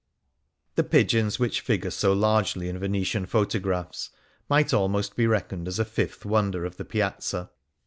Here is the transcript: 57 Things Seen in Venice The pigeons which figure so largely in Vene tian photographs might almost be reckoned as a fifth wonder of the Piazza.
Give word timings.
57 0.77 0.89
Things 0.89 1.11
Seen 1.11 1.19
in 1.19 1.23
Venice 1.25 1.37
The 1.37 1.39
pigeons 1.39 1.39
which 1.39 1.61
figure 1.61 1.91
so 1.91 2.13
largely 2.13 2.69
in 2.69 2.79
Vene 2.79 3.03
tian 3.03 3.25
photographs 3.27 4.09
might 4.49 4.73
almost 4.73 5.15
be 5.15 5.27
reckoned 5.27 5.67
as 5.67 5.77
a 5.77 5.85
fifth 5.85 6.25
wonder 6.25 6.65
of 6.65 6.77
the 6.77 6.85
Piazza. 6.85 7.51